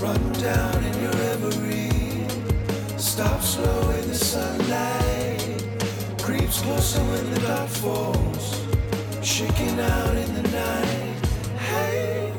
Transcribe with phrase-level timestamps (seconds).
[0.00, 2.26] Run down in your reverie.
[2.96, 5.64] Stop slow in the sunlight.
[6.22, 8.66] Creeps closer when the dark falls.
[9.22, 11.26] Shaking out in the night.
[11.58, 12.30] Hey,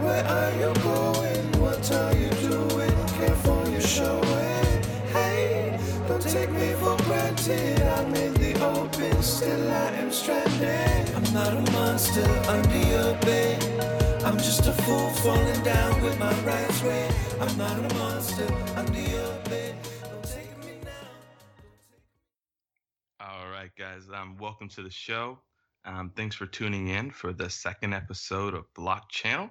[0.00, 1.60] where are you going?
[1.60, 3.06] What are you doing?
[3.18, 4.82] Careful you're showing.
[5.12, 7.82] Hey, don't take me for granted.
[7.82, 8.43] I'm in
[9.22, 11.14] still I am stranded.
[11.14, 14.22] I'm not a monster under your bed.
[14.24, 16.34] I'm just a fool falling down with my.
[17.40, 19.76] I'm not a monster under your bed.
[23.20, 24.08] All right, guys.
[24.14, 25.38] Um, welcome to the show.
[25.84, 29.50] Um, thanks for tuning in for the second episode of Block Channel.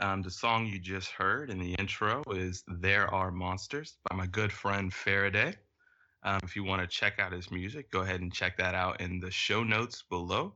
[0.00, 4.26] Um, the song you just heard in the intro is "There Are Monsters" by my
[4.26, 5.56] good friend Faraday.
[6.26, 9.00] Um, if you want to check out his music, go ahead and check that out
[9.00, 10.54] in the show notes below.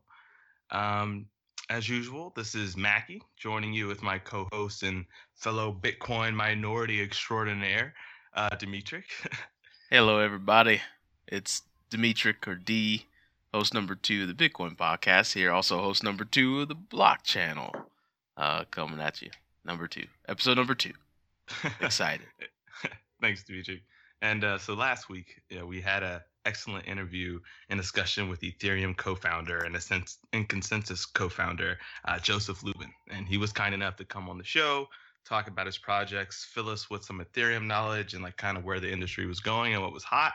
[0.72, 1.26] Um,
[1.70, 5.04] as usual, this is Mackie joining you with my co-host and
[5.36, 7.94] fellow Bitcoin minority extraordinaire,
[8.34, 9.04] uh, Dimitri.
[9.90, 10.80] Hello, everybody.
[11.28, 13.06] It's Dimitri or D,
[13.54, 15.34] host number two of the Bitcoin podcast.
[15.34, 17.72] Here, also host number two of the Block Channel.
[18.36, 19.30] Uh, coming at you,
[19.64, 20.94] number two, episode number two.
[21.80, 22.26] Excited.
[23.20, 23.84] Thanks, Dimitri.
[24.22, 28.96] And uh, so last week, yeah, we had an excellent interview and discussion with Ethereum
[28.96, 33.96] co-founder and a sense and ConsenSys co-founder uh, Joseph Lubin, and he was kind enough
[33.96, 34.88] to come on the show,
[35.24, 38.80] talk about his projects, fill us with some Ethereum knowledge and like kind of where
[38.80, 40.32] the industry was going and what was hot.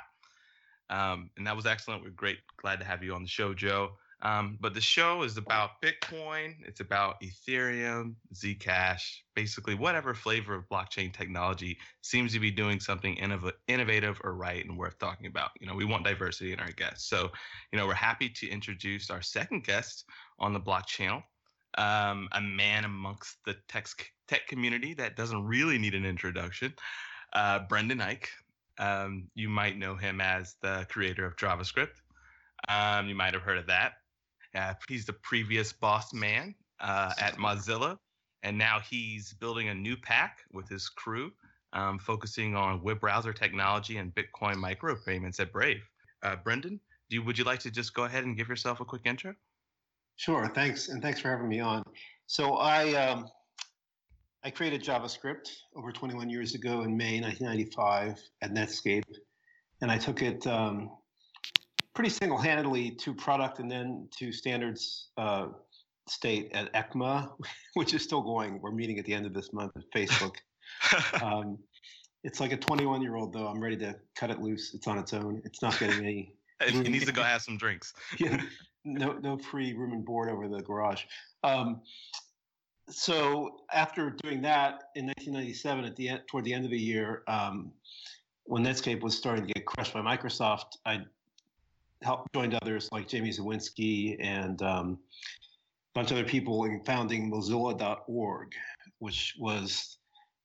[0.89, 2.03] Um, and that was excellent.
[2.03, 3.93] We're great, glad to have you on the show, Joe.
[4.25, 10.67] Um, but the show is about Bitcoin, it's about Ethereum, Zcash, basically whatever flavor of
[10.67, 15.51] blockchain technology seems to be doing something innov- innovative or right and worth talking about.
[15.61, 17.07] You know, we want diversity in our guests.
[17.07, 17.29] So,
[17.71, 20.05] you know, we're happy to introduce our second guest
[20.39, 21.21] on the block channel,
[21.77, 23.85] um, a man amongst the tech,
[24.27, 26.73] tech community that doesn't really need an introduction,
[27.33, 28.25] uh, Brendan Eich.
[28.79, 32.01] Um, you might know him as the creator of JavaScript.
[32.67, 33.93] Um, you might have heard of that.
[34.55, 37.97] Uh, he's the previous boss man uh, at Mozilla,
[38.43, 41.31] and now he's building a new pack with his crew,
[41.73, 45.81] um, focusing on web browser technology and Bitcoin micropayments at Brave.
[46.23, 46.79] Uh, Brendan,
[47.09, 49.35] do you, would you like to just go ahead and give yourself a quick intro?
[50.15, 50.49] Sure.
[50.55, 51.83] Thanks, and thanks for having me on.
[52.27, 53.27] So I um,
[54.43, 59.03] I created JavaScript over 21 years ago in May 1995 at Netscape,
[59.81, 60.91] and I took it um,
[61.95, 65.47] pretty single-handedly to product and then to standards uh,
[66.07, 67.31] state at ECMA,
[67.73, 68.61] which is still going.
[68.61, 70.35] We're meeting at the end of this month at Facebook.
[71.23, 71.57] um,
[72.23, 73.47] it's like a 21 year old though.
[73.47, 74.73] I'm ready to cut it loose.
[74.73, 75.41] It's on its own.
[75.45, 76.33] It's not getting any.
[76.67, 77.93] he needs to go have some drinks.
[78.19, 78.41] yeah,
[78.83, 81.03] no, no free room and board over the garage.
[81.43, 81.81] Um,
[82.89, 87.23] so after doing that in 1997, at the end, toward the end of the year,
[87.27, 87.71] um,
[88.43, 90.99] when Netscape was starting to get crushed by Microsoft, I
[92.05, 94.99] helped joined others like Jamie Zawinski and um,
[95.93, 98.53] a bunch of other people in founding Mozilla.org,
[98.99, 99.97] which was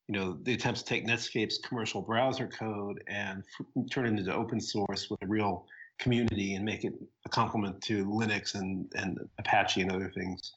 [0.08, 4.34] you know the attempts to take Netscape's commercial browser code and f- turn it into
[4.34, 5.66] open source with a real
[5.98, 6.94] community and make it
[7.26, 10.54] a complement to Linux and and Apache and other things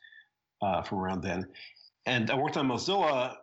[0.62, 1.46] uh, from around then.
[2.06, 3.36] And I worked on Mozilla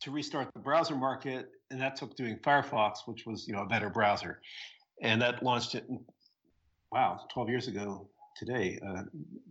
[0.00, 3.66] to restart the browser market, and that took doing Firefox, which was you know a
[3.66, 4.40] better browser,
[5.02, 5.84] and that launched it.
[6.92, 9.02] Wow, 12 years ago today, uh,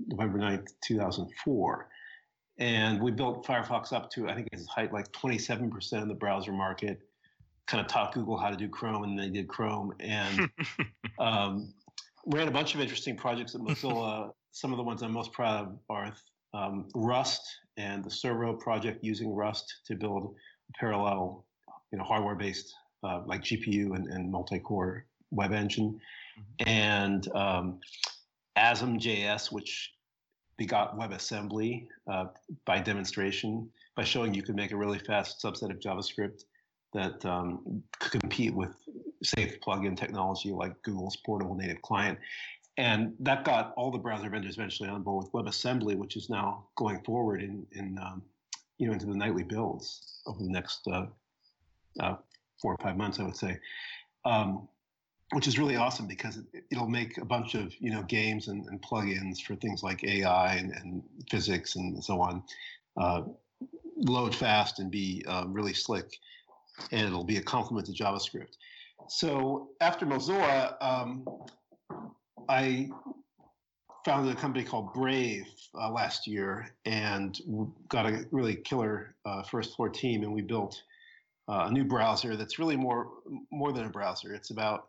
[0.08, 1.88] November 9th, 2004.
[2.58, 6.52] And we built Firefox up to I think its height like 27% of the browser
[6.52, 7.00] market.
[7.68, 10.50] Kind of taught Google how to do Chrome, and they did Chrome, and
[11.20, 11.74] um,
[12.26, 14.32] ran a bunch of interesting projects at Mozilla.
[14.52, 16.14] Some of the ones I'm most proud of are
[16.54, 17.48] um, Rust
[17.78, 20.36] and the Servo project using Rust to build
[20.80, 21.46] parallel,
[21.92, 22.74] you know, hardware-based
[23.04, 26.02] uh, like GPU and, and, multi-core web engine.
[26.66, 27.80] And um,
[28.58, 29.92] ASM.js, which
[30.58, 32.26] begot WebAssembly uh,
[32.66, 36.44] by demonstration by showing you could make a really fast subset of JavaScript
[36.94, 38.76] that um, could compete with
[39.24, 42.18] safe plugin technology like Google's portable native client.
[42.78, 46.66] And that got all the browser vendors eventually on board with WebAssembly, which is now
[46.76, 48.22] going forward in, in um,
[48.78, 51.06] you know, into the nightly builds over the next uh,
[52.00, 52.16] uh,
[52.62, 53.60] four or five months, I would say,
[54.26, 54.68] um,
[55.32, 58.66] which is really awesome because it, will make a bunch of you know games and,
[58.66, 62.44] and plugins for things like AI and, and physics and so on
[62.98, 63.22] uh,
[63.96, 66.18] load fast and be uh, really slick,
[66.92, 68.56] and it'll be a complement to JavaScript.
[69.08, 71.26] So after Mozilla, um,
[72.48, 72.90] I
[74.06, 77.38] founded a company called Brave uh, last year and
[77.90, 80.82] got a really killer uh, first floor team, and we built
[81.48, 83.10] uh, a new browser that's really more
[83.52, 84.34] more than a browser.
[84.34, 84.89] It's about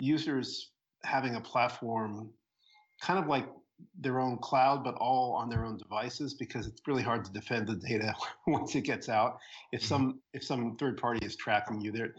[0.00, 0.70] users
[1.04, 2.30] having a platform,
[3.00, 3.46] kind of like
[4.00, 7.66] their own cloud, but all on their own devices because it's really hard to defend
[7.66, 8.14] the data
[8.46, 9.38] once it gets out.
[9.72, 9.88] If mm-hmm.
[9.88, 12.14] some if some third party is tracking you, they're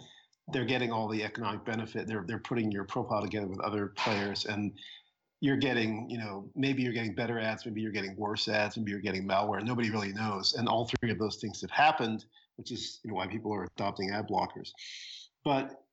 [0.52, 2.08] they're getting all the economic benefit.
[2.08, 4.74] They're they're putting your profile together with other players, and
[5.40, 8.92] you're getting you know maybe you're getting better ads, maybe you're getting worse ads, maybe
[8.92, 9.64] you're getting malware.
[9.64, 12.26] Nobody really knows, and all three of those things have happened,
[12.58, 14.72] which is you know why people are adopting ad blockers.
[15.44, 15.84] But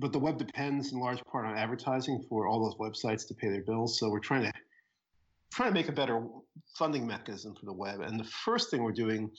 [0.00, 3.48] but the web depends in large part on advertising for all those websites to pay
[3.48, 3.98] their bills.
[3.98, 4.52] So we're trying to
[5.52, 6.26] trying to make a better
[6.78, 8.00] funding mechanism for the web.
[8.00, 9.30] And the first thing we're doing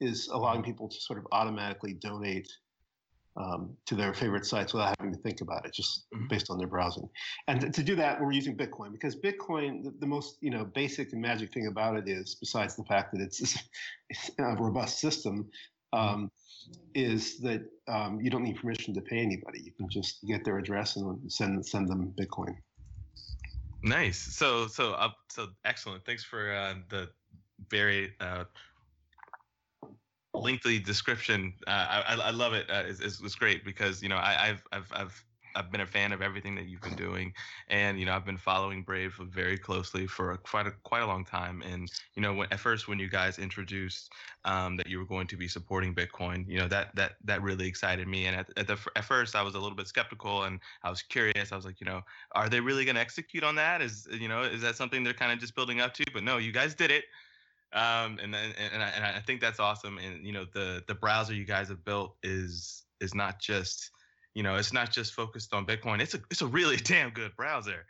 [0.00, 2.50] is allowing people to sort of automatically donate
[3.36, 6.26] um, to their favorite sites without having to think about it, just mm-hmm.
[6.28, 7.08] based on their browsing.
[7.46, 11.12] And to do that, we're using Bitcoin because Bitcoin, the, the, most you know basic
[11.12, 13.40] and magic thing about it is, besides the fact that it's,
[14.10, 15.48] it's a robust system.
[15.92, 16.30] Um,
[16.94, 19.60] is that um, you don't need permission to pay anybody.
[19.60, 22.56] You can just get their address and send send them Bitcoin.
[23.82, 24.18] Nice.
[24.18, 26.04] So so uh, so excellent.
[26.04, 27.08] Thanks for uh, the
[27.70, 28.44] very uh,
[30.34, 31.54] lengthy description.
[31.66, 32.68] Uh, I, I love it.
[32.70, 35.24] Uh, it's, it's, great because you know I, have I've I've
[35.58, 37.32] I've been a fan of everything that you've been doing,
[37.68, 41.06] and you know I've been following Brave very closely for a, quite a quite a
[41.06, 41.62] long time.
[41.62, 44.12] And you know when, at first when you guys introduced
[44.44, 47.66] um, that you were going to be supporting Bitcoin, you know that that that really
[47.66, 48.26] excited me.
[48.26, 51.02] And at, at the at first I was a little bit skeptical and I was
[51.02, 51.52] curious.
[51.52, 52.02] I was like, you know,
[52.32, 53.82] are they really going to execute on that?
[53.82, 56.04] Is you know is that something they're kind of just building up to?
[56.12, 57.04] But no, you guys did it
[57.72, 59.98] um, and and and I, and I think that's awesome.
[59.98, 63.90] And you know, the the browser you guys have built is is not just
[64.38, 66.00] you know it's not just focused on Bitcoin.
[66.00, 67.84] It's a it's a really damn good browser.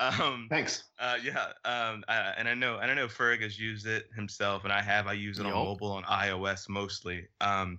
[0.00, 0.82] Um, Thanks.
[0.98, 4.64] Uh, yeah, um, I, and I know and I know Ferg has used it himself,
[4.64, 5.06] and I have.
[5.06, 7.28] I use it on mobile on iOS mostly.
[7.40, 7.78] Um,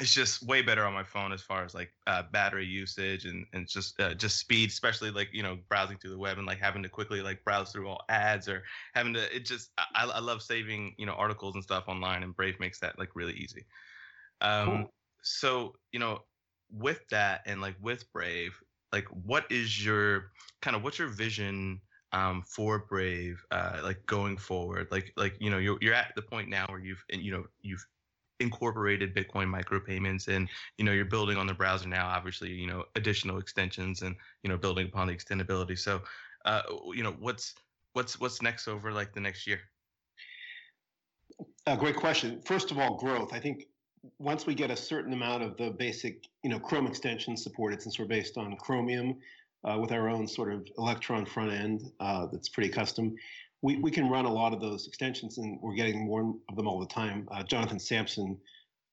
[0.00, 3.44] it's just way better on my phone as far as like uh, battery usage and,
[3.52, 6.60] and just uh, just speed, especially like you know browsing through the web and like
[6.60, 8.62] having to quickly like browse through all ads or
[8.94, 9.34] having to.
[9.34, 12.78] It just I, I love saving you know articles and stuff online, and Brave makes
[12.78, 13.64] that like really easy.
[14.40, 14.94] Um, cool.
[15.22, 16.20] So you know
[16.72, 18.58] with that and like with Brave,
[18.92, 20.30] like what is your
[20.62, 21.80] kind of what's your vision?
[22.12, 26.22] um, for Brave, uh, like going forward, like like you know you're you're at the
[26.22, 27.84] point now where you've you know you've
[28.40, 32.84] incorporated Bitcoin micropayments and you know you're building on the browser now obviously you know
[32.96, 35.78] additional extensions and you know building upon the extendability.
[35.78, 36.02] So
[36.44, 36.62] uh,
[36.94, 37.54] you know what's
[37.92, 39.60] what's what's next over like the next year?
[41.66, 42.40] A great question.
[42.44, 43.32] First of all growth.
[43.32, 43.66] I think
[44.18, 47.98] once we get a certain amount of the basic you know chrome extensions supported since
[47.98, 49.16] we're based on chromium
[49.64, 53.14] uh, with our own sort of electron front end uh, that's pretty custom
[53.62, 56.66] we, we can run a lot of those extensions, and we're getting more of them
[56.66, 57.28] all the time.
[57.30, 58.38] Uh, Jonathan Sampson,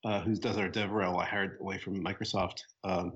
[0.03, 3.13] uh, who does our DevRel, I hired away from Microsoft, um,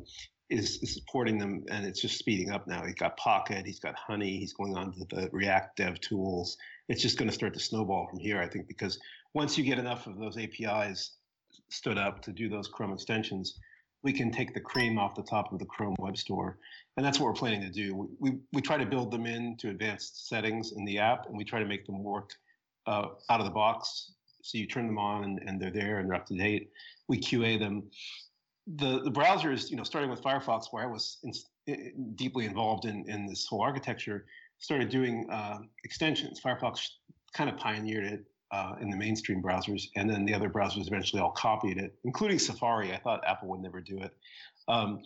[0.50, 2.86] is, is, supporting them, and it's just speeding up now.
[2.86, 6.58] He's got Pocket, he's got Honey, he's going on to the React Dev tools.
[6.90, 9.00] It's just going to start to snowball from here, I think, because
[9.34, 11.18] once you get enough of those APIs
[11.72, 13.60] stood up to do those Chrome extensions,
[14.04, 16.58] we can take the cream off the top of the Chrome Web Store
[16.98, 18.10] and that's what we're planning to do.
[18.20, 21.60] We, we try to build them into advanced settings in the app, and we try
[21.60, 22.32] to make them work
[22.86, 24.14] uh, out of the box.
[24.44, 26.70] So you turn them on, and, and they're there, and they're up to date.
[27.08, 27.84] We QA them.
[28.76, 31.34] The the browser is, you know, starting with Firefox, where I was in,
[31.68, 34.26] in, deeply involved in in this whole architecture,
[34.60, 36.42] started doing uh, extensions.
[36.42, 36.88] Firefox
[37.34, 41.22] kind of pioneered it uh, in the mainstream browsers, and then the other browsers eventually
[41.22, 42.94] all copied it, including Safari.
[42.94, 44.14] I thought Apple would never do it,
[44.68, 45.02] um,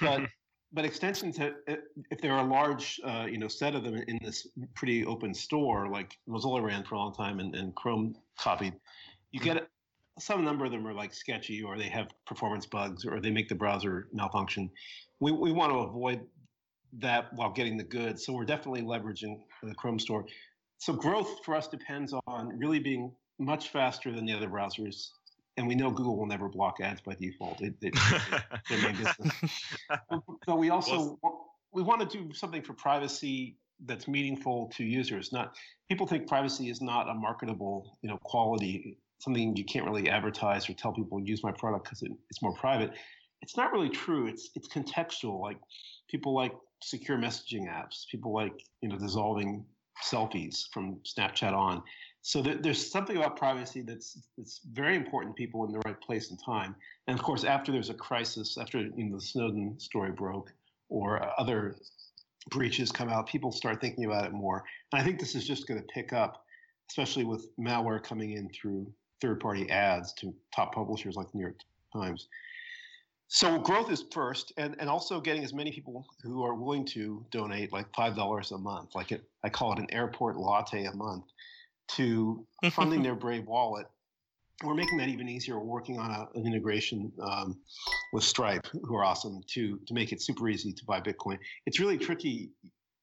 [0.00, 0.22] but
[0.72, 4.18] but extensions, have, if there are a large, uh, you know, set of them in
[4.22, 8.74] this pretty open store, like Mozilla ran for a long time and, and Chrome copied,
[9.32, 9.68] you get
[10.18, 13.48] some number of them are like sketchy or they have performance bugs or they make
[13.48, 14.70] the browser malfunction.
[15.20, 16.20] We, we want to avoid
[16.98, 18.20] that while getting the good.
[18.20, 20.26] So we're definitely leveraging the Chrome store.
[20.82, 25.10] So growth for us depends on really being much faster than the other browsers
[25.56, 27.60] and we know Google will never block ads by default.
[27.60, 27.94] It, it,
[28.68, 29.32] business.
[30.44, 31.20] But we also
[31.72, 35.32] we want to do something for privacy that's meaningful to users.
[35.32, 35.54] Not
[35.88, 40.68] people think privacy is not a marketable, you know, quality, something you can't really advertise
[40.68, 42.90] or tell people use my product because it, it's more private.
[43.40, 44.26] It's not really true.
[44.26, 45.40] It's it's contextual.
[45.40, 45.58] Like
[46.08, 48.04] people like secure messaging apps.
[48.10, 49.64] People like you know dissolving
[50.02, 51.82] selfies from Snapchat on
[52.24, 56.30] so there's something about privacy that's that's very important to people in the right place
[56.30, 56.76] and time.
[57.08, 60.52] And of course, after there's a crisis, after you know, the Snowden story broke,
[60.88, 61.76] or uh, other
[62.50, 64.62] breaches come out, people start thinking about it more.
[64.92, 66.44] And I think this is just going to pick up,
[66.88, 68.86] especially with malware coming in through
[69.20, 71.58] third-party ads to top publishers like the New York
[71.92, 72.28] Times.
[73.34, 77.24] So growth is first, and, and also getting as many people who are willing to
[77.30, 80.92] donate like five dollars a month, like it, I call it an airport latte a
[80.92, 81.24] month,
[81.96, 83.86] to funding their Brave wallet.
[84.62, 85.58] We're making that even easier.
[85.58, 87.58] We're working on a, an integration um,
[88.12, 91.38] with Stripe, who are awesome, to to make it super easy to buy Bitcoin.
[91.64, 92.50] It's really tricky,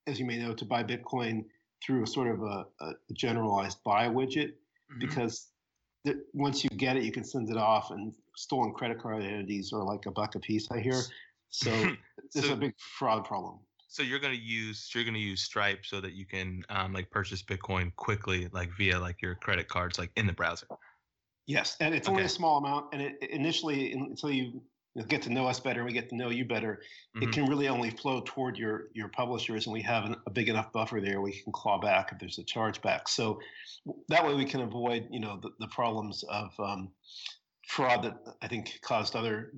[0.05, 1.43] as you may know, to buy Bitcoin
[1.83, 4.51] through a sort of a, a generalized buy widget
[4.91, 4.99] Mhm.
[4.99, 5.47] because
[6.33, 9.83] once you get it, you can send it off, and stolen credit card identities are
[9.83, 10.71] like a buck a piece.
[10.71, 11.01] I hear.
[11.49, 11.69] So
[12.33, 13.59] there's So- a big fraud problem.
[13.91, 17.41] So you're gonna use you're gonna use Stripe so that you can um, like purchase
[17.41, 20.67] Bitcoin quickly, like via like your credit cards, like in the browser.
[21.47, 24.61] Yes, and it's only a small amount, and it, initially, until you
[25.07, 26.83] get to know us better and we get to know you better,
[27.15, 27.23] Mhm.
[27.23, 30.49] it can really only flow toward your your publishers, and we have an, a big
[30.49, 33.07] enough buffer there we can claw back if there's a chargeback.
[33.07, 33.39] So
[34.09, 36.91] that way we can avoid you know the, the problems of um,
[37.69, 39.53] fraud that I think caused other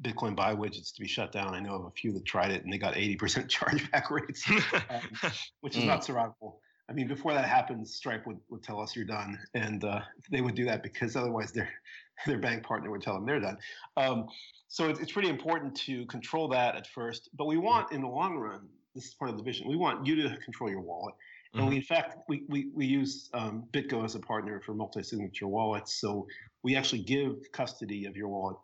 [0.00, 1.54] Bitcoin buy widgets to be shut down.
[1.54, 3.18] I know of a few that tried it and they got 80%
[3.50, 4.48] chargeback rates,
[4.88, 5.02] um,
[5.60, 5.88] which is Mm.
[5.88, 6.56] not survivable.
[6.88, 10.00] I mean, before that happens, Stripe would, would tell us you're done, and uh,
[10.32, 11.68] they would do that because otherwise their
[12.26, 13.58] their bank partner would tell them they're done.
[13.96, 14.26] Um,
[14.68, 18.08] so it's, it's pretty important to control that at first, but we want in the
[18.08, 18.66] long run.
[18.94, 19.68] This is part of the vision.
[19.68, 21.14] We want you to control your wallet,
[21.54, 25.46] and we in fact we we, we use um, BitGo as a partner for multi-signature
[25.46, 26.00] wallets.
[26.00, 26.26] So
[26.62, 28.56] we actually give custody of your wallet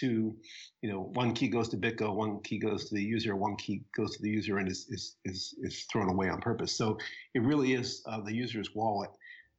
[0.00, 0.36] to,
[0.82, 3.82] you know, one key goes to BitGo, one key goes to the user, one key
[3.96, 6.76] goes to the user and is is is, is thrown away on purpose.
[6.76, 6.98] So
[7.34, 9.10] it really is uh, the user's wallet.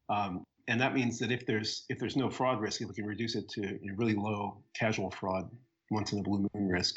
[0.09, 3.05] Um, and that means that if there's if there's no fraud risk, if we can
[3.05, 5.49] reduce it to you know, really low casual fraud,
[5.91, 6.95] once in a blue moon risk,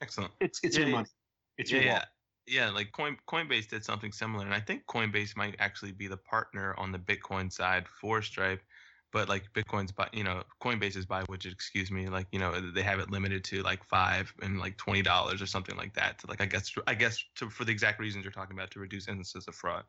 [0.00, 0.32] Excellent.
[0.40, 1.08] it's it's Yeah, your money,
[1.56, 2.08] it's Yeah, your yeah, wallet.
[2.46, 2.70] yeah.
[2.70, 6.74] Like Coin Coinbase did something similar, and I think Coinbase might actually be the partner
[6.78, 8.62] on the Bitcoin side for Stripe.
[9.10, 12.82] But like Bitcoin's buy, you know, Coinbase's buy widget, excuse me, like you know, they
[12.82, 16.18] have it limited to like five and like twenty dollars or something like that.
[16.18, 18.80] To like, I guess, I guess, to, for the exact reasons you're talking about, to
[18.80, 19.84] reduce instances of fraud.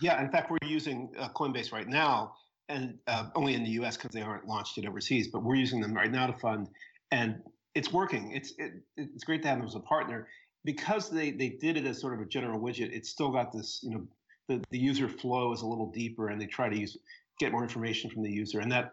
[0.00, 2.34] Yeah, in fact, we're using uh, Coinbase right now,
[2.68, 3.96] and uh, only in the U.S.
[3.96, 5.28] because they aren't launched it overseas.
[5.28, 6.68] But we're using them right now to fund,
[7.10, 7.42] and
[7.74, 8.32] it's working.
[8.32, 10.28] It's it, it's great to have them as a partner
[10.64, 12.92] because they they did it as sort of a general widget.
[12.92, 14.06] It's still got this, you know,
[14.48, 16.96] the the user flow is a little deeper, and they try to use
[17.38, 18.92] get more information from the user, and that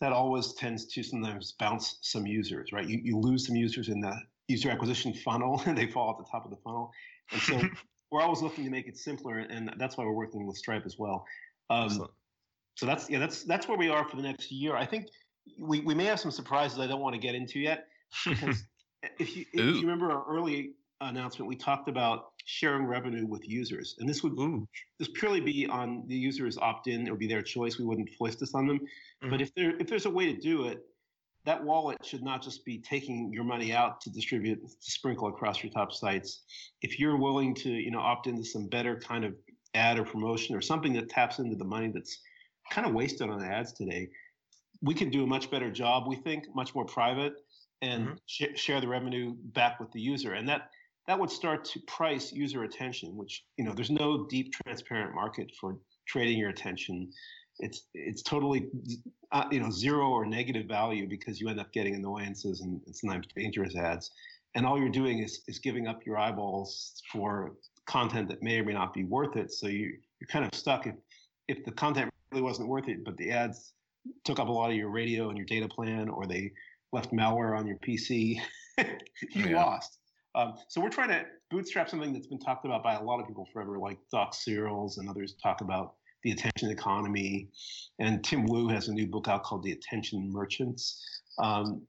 [0.00, 2.88] that always tends to sometimes bounce some users, right?
[2.88, 4.14] You you lose some users in the
[4.48, 6.90] user acquisition funnel, and they fall at the top of the funnel,
[7.32, 7.60] and so
[8.10, 10.98] we're always looking to make it simpler, and that's why we're working with Stripe as
[10.98, 11.24] well.
[11.70, 12.08] Um,
[12.74, 14.76] so that's yeah, that's that's where we are for the next year.
[14.76, 15.06] I think
[15.58, 17.88] we, we may have some surprises I don't want to get into yet
[18.26, 18.64] because
[19.18, 19.74] if you if Ooh.
[19.74, 20.74] you remember our early
[21.08, 24.66] announcement, we talked about sharing revenue with users, and this would Ooh.
[24.98, 27.78] this purely be on the users opt in; it would be their choice.
[27.78, 28.80] We wouldn't foist this on them.
[29.30, 30.84] But if there if there's a way to do it,
[31.44, 35.62] that wallet should not just be taking your money out to distribute to sprinkle across
[35.62, 36.42] your top sites.
[36.82, 39.34] If you're willing to you know opt into some better kind of
[39.74, 42.20] ad or promotion or something that taps into the money that's
[42.70, 44.08] kind of wasted on ads today,
[44.82, 46.06] we can do a much better job.
[46.06, 47.34] We think much more private
[47.82, 48.18] and Mhm.
[48.26, 50.70] sh- share the revenue back with the user, and that
[51.08, 53.16] that would start to price user attention.
[53.16, 57.10] Which you know, there's no deep, transparent market for trading your attention.
[57.58, 58.66] It's it's totally
[59.32, 62.96] uh, you know zero or negative value because you end up getting annoyances and, and
[62.96, 64.10] sometimes dangerous ads,
[64.54, 67.52] and all you're doing is is giving up your eyeballs for
[67.86, 69.52] content that may or may not be worth it.
[69.52, 70.94] So you you're kind of stuck if
[71.48, 73.74] if the content really wasn't worth it, but the ads
[74.24, 76.52] took up a lot of your radio and your data plan, or they
[76.92, 78.40] left malware on your PC,
[78.78, 78.86] you
[79.34, 79.64] Yeah.
[79.64, 79.98] lost.
[80.34, 83.26] Um, so we're trying to bootstrap something that's been talked about by a lot of
[83.26, 87.48] people forever, like Doc Searls and others talk about the attention economy.
[87.98, 91.04] And Tim Wu has a new book out called The Attention Merchants.
[91.38, 91.82] Um,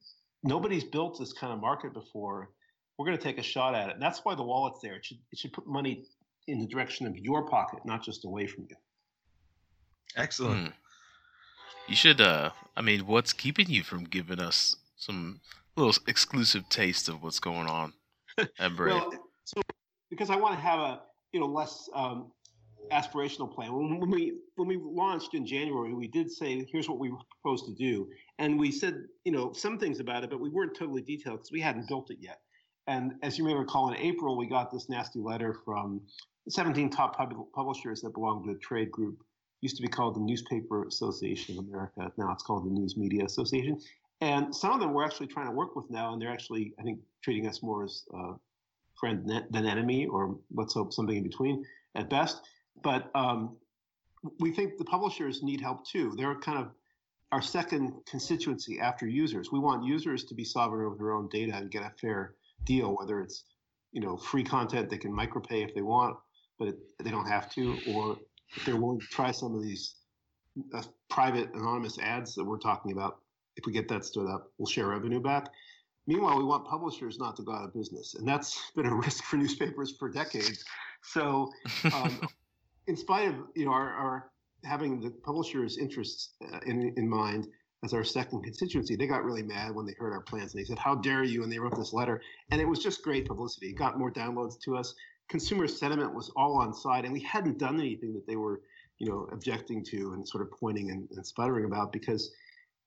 [0.43, 2.49] nobody's built this kind of market before.
[2.97, 3.93] We're going to take a shot at it.
[3.93, 4.95] And that's why the wallet's there.
[4.95, 6.05] It should, it should put money
[6.47, 8.75] in the direction of your pocket, not just away from you.
[10.17, 10.67] Excellent.
[10.67, 10.73] Hmm.
[11.87, 12.21] You should.
[12.21, 15.39] Uh, I mean, what's keeping you from giving us some
[15.75, 17.93] little exclusive taste of what's going on
[18.93, 19.11] Well,
[19.45, 19.61] so
[20.09, 22.31] because I want to have a you know less um,
[22.91, 23.73] aspirational plan.
[23.73, 27.11] When, we when we launched in January, we did say here's what we
[27.41, 28.09] propose to do,
[28.39, 31.51] and we said you know some things about it, but we weren't totally detailed because
[31.51, 32.39] we hadn't built it yet.
[32.87, 36.01] And as you may recall, in April we got this nasty letter from
[36.49, 39.23] 17 top pub- publishers that belong to a trade group.
[39.61, 42.11] Used to be called the Newspaper Association of America.
[42.17, 43.79] Now it's called the News Media Association.
[44.21, 46.83] And some of them we're actually trying to work with now, and they're actually, I
[46.83, 48.33] think, treating us more as uh,
[48.95, 51.65] friend than enemy, or let's hope something in between
[51.95, 52.41] at best.
[52.81, 53.57] But um,
[54.39, 56.13] we think the publishers need help too.
[56.17, 56.71] They're kind of
[57.31, 59.51] our second constituency after users.
[59.51, 62.95] We want users to be sovereign over their own data and get a fair deal,
[62.95, 63.43] whether it's
[63.91, 66.15] you know free content they can micropay if they want,
[66.59, 68.17] but it, they don't have to, or
[68.55, 69.95] if they're willing to try some of these
[70.73, 73.19] uh, private anonymous ads that we're talking about.
[73.55, 75.49] If we get that stood up, we'll share revenue back.
[76.05, 79.23] Meanwhile, we want publishers not to go out of business, and that's been a risk
[79.23, 80.63] for newspapers for decades.
[81.03, 81.51] So,
[81.93, 82.21] um,
[82.87, 84.31] in spite of you know our, our
[84.65, 87.47] having the publishers' interests uh, in in mind
[87.83, 90.65] as our second constituency, they got really mad when they heard our plans and they
[90.65, 93.69] said, "How dare you!" and they wrote this letter, and it was just great publicity.
[93.69, 94.93] It got more downloads to us.
[95.29, 98.61] Consumer sentiment was all on side, and we hadn't done anything that they were
[98.99, 102.31] you know objecting to and sort of pointing and, and sputtering about because.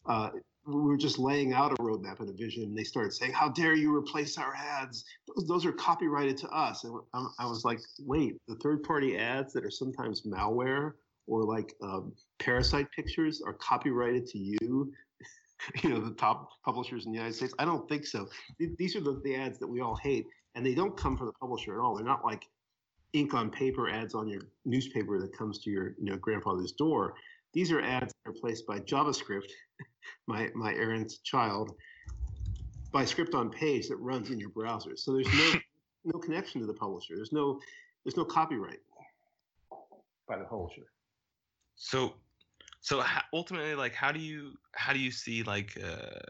[0.05, 0.31] Uh,
[0.67, 3.49] we were just laying out a roadmap and a vision, and they started saying, "How
[3.49, 5.05] dare you replace our ads?
[5.29, 7.01] Those, those are copyrighted to us." And
[7.39, 10.95] I was like, "Wait, the third-party ads that are sometimes malware
[11.27, 14.93] or like um, parasite pictures are copyrighted to you?"
[15.83, 17.55] you know, the top publishers in the United States.
[17.59, 18.29] I don't think so.
[18.59, 21.33] These are the, the ads that we all hate, and they don't come from the
[21.35, 21.95] publisher at all.
[21.95, 22.47] They're not like
[23.13, 27.15] ink on paper ads on your newspaper that comes to your you know grandfather's door.
[27.53, 29.49] These are ads that are placed by JavaScript,
[30.27, 31.75] my, my errant child,
[32.93, 34.97] by script on page that runs in your browser.
[34.97, 35.61] So there's no
[36.15, 37.15] no connection to the publisher.
[37.17, 37.61] There's no
[38.05, 38.79] there's no copyright
[40.29, 40.87] by the publisher.
[41.75, 42.15] So
[42.81, 43.05] so
[43.35, 46.21] ultimately like how do you how do you see like uh,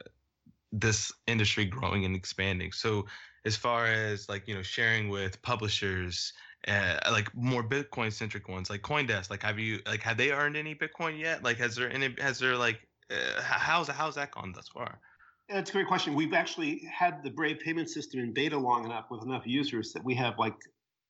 [0.73, 3.07] this industry growing and expanding so
[3.45, 6.33] as far as like you know sharing with publishers
[6.67, 9.31] uh, like more Bitcoin centric ones, like CoinDesk.
[9.31, 11.45] Like, have you like have they earned any Bitcoin yet?
[11.45, 12.13] Like, has there any?
[12.19, 15.01] Has there like uh, how's how's that gone thus far?
[15.49, 16.15] That's a great question.
[16.15, 20.05] We've actually had the Brave payment system in beta long enough with enough users that
[20.05, 20.57] we have like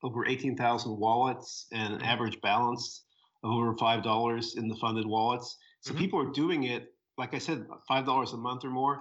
[0.03, 3.05] over 18,000 wallets and an average balance
[3.43, 5.57] of over five dollars in the funded wallets.
[5.81, 6.01] So mm-hmm.
[6.01, 8.95] people are doing it, like I said, five dollars a month or more,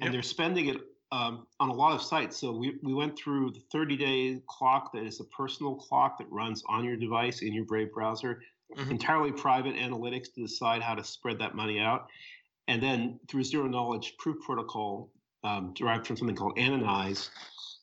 [0.00, 0.12] and yep.
[0.12, 0.76] they're spending it
[1.12, 2.38] um, on a lot of sites.
[2.38, 6.26] So we, we went through the 30 day clock that is a personal clock that
[6.30, 8.40] runs on your device in your Brave browser,
[8.76, 8.90] mm-hmm.
[8.90, 12.08] entirely private analytics to decide how to spread that money out.
[12.68, 15.10] And then through zero knowledge proof protocol
[15.44, 17.28] um, derived from something called Anonize,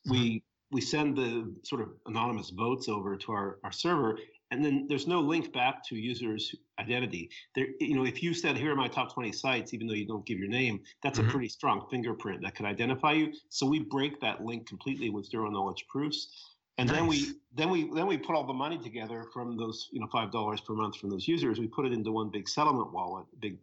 [0.09, 4.17] we we send the sort of anonymous votes over to our, our server
[4.51, 7.29] and then there's no link back to users identity.
[7.55, 10.07] There you know if you said here are my top 20 sites even though you
[10.07, 11.29] don't give your name that's mm-hmm.
[11.29, 13.33] a pretty strong fingerprint that could identify you.
[13.49, 16.29] So we break that link completely with zero knowledge proofs.
[16.77, 16.97] And nice.
[16.97, 20.07] then we then we then we put all the money together from those you know
[20.11, 21.59] five dollars per month from those users.
[21.59, 23.57] We put it into one big settlement wallet big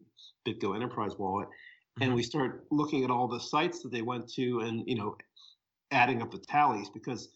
[0.46, 2.02] bitgo enterprise wallet mm-hmm.
[2.02, 5.16] and we start looking at all the sites that they went to and you know
[5.92, 7.28] adding up the tallies because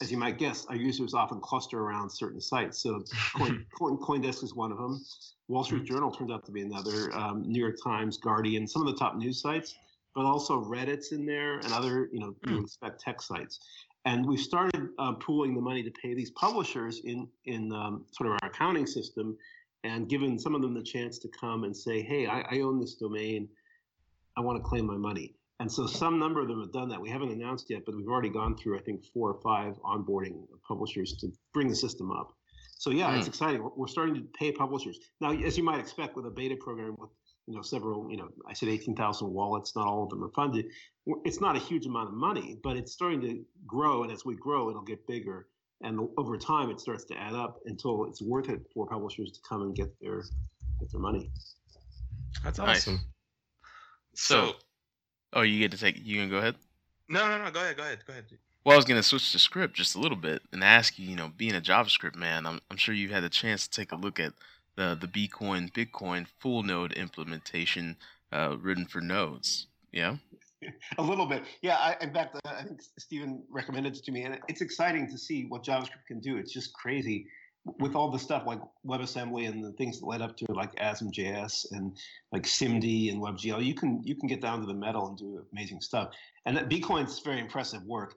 [0.00, 2.82] as you might guess, our users often cluster around certain sites.
[2.82, 3.02] So
[3.36, 5.04] Coin, Coin, CoinDesk is one of them.
[5.48, 5.94] Wall Street mm-hmm.
[5.94, 7.14] Journal turns out to be another.
[7.14, 9.76] Um, New York Times, Guardian, some of the top news sites,
[10.14, 12.64] but also Reddit's in there and other, you know, you hmm.
[12.64, 13.60] expect tech sites.
[14.04, 18.28] And we've started uh, pooling the money to pay these publishers in in um, sort
[18.28, 19.36] of our accounting system,
[19.84, 22.80] and given some of them the chance to come and say, "Hey, I, I own
[22.80, 23.48] this domain.
[24.36, 27.00] I want to claim my money." And so some number of them have done that.
[27.00, 30.46] We haven't announced yet, but we've already gone through, I think, four or five onboarding
[30.66, 32.34] publishers to bring the system up.
[32.76, 33.18] So yeah, mm.
[33.18, 33.30] it's hmm.
[33.30, 33.70] exciting.
[33.76, 37.10] We're starting to pay publishers now, as you might expect, with a beta program with
[37.46, 38.10] you know several.
[38.10, 39.76] You know, I said eighteen thousand wallets.
[39.76, 40.66] Not all of them are funded.
[41.24, 44.34] It's not a huge amount of money, but it's starting to grow, and as we
[44.34, 45.46] grow, it'll get bigger.
[45.84, 49.40] And over time, it starts to add up until it's worth it for publishers to
[49.48, 50.22] come and get their
[50.80, 51.30] get their money.
[52.42, 52.94] That's awesome.
[52.94, 53.04] Nice.
[54.16, 54.54] So,
[55.34, 56.00] Oh, you get to take.
[56.04, 56.54] You can go ahead.
[57.08, 57.50] No, no, no.
[57.50, 57.76] Go ahead.
[57.76, 57.98] Go ahead.
[58.06, 58.24] Go ahead.
[58.64, 61.08] Well, I was gonna switch to script just a little bit and ask you.
[61.08, 63.92] You know, being a JavaScript man, I'm I'm sure you've had a chance to take
[63.92, 64.32] a look at
[64.76, 67.96] the the Bcoin Bitcoin full node implementation
[68.32, 69.66] uh, written for nodes.
[69.92, 70.16] Yeah.
[70.98, 71.76] a little bit, yeah.
[71.76, 75.18] I, in fact, uh, I think Stephen recommended it to me, and it's exciting to
[75.18, 76.36] see what JavaScript can do.
[76.36, 77.26] It's just crazy
[77.78, 80.74] with all the stuff like WebAssembly and the things that led up to it, like
[80.76, 81.96] ASM.js and
[82.32, 85.44] like SIMD and WebGL, you can you can get down to the metal and do
[85.52, 86.10] amazing stuff.
[86.46, 88.14] And that Bcoin's very impressive work.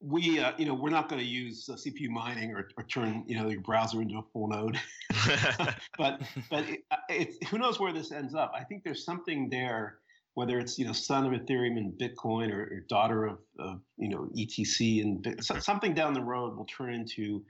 [0.00, 3.24] We, uh, you know, we're not going to use uh, CPU mining or, or turn,
[3.26, 4.78] you know, your browser into a full node.
[5.98, 8.52] but but it, uh, it, who knows where this ends up?
[8.54, 9.98] I think there's something there,
[10.36, 14.10] whether it's you know son of Ethereum and Bitcoin or, or daughter of, of, you
[14.10, 17.42] know ETC and something down the road will turn into